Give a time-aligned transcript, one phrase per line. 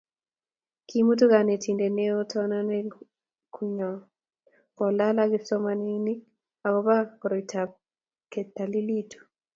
[0.87, 2.77] kimutu konetinte neoo tonte
[3.55, 3.91] kunyo
[4.77, 6.19] kulalal ak kipsomaninik
[6.65, 7.69] akobo kororointab
[8.31, 9.19] ketalilitu